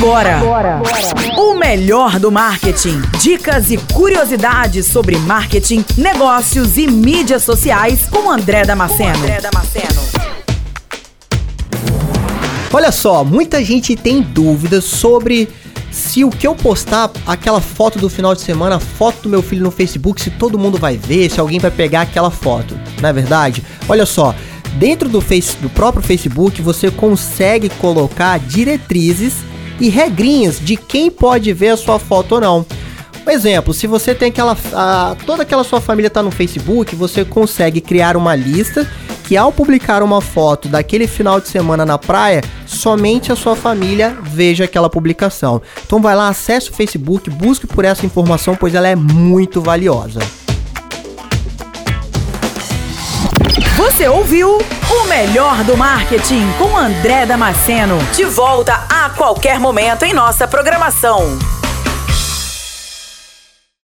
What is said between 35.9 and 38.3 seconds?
está no Facebook, você consegue criar